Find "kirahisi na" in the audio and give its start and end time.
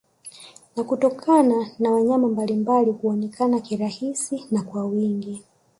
3.59-4.61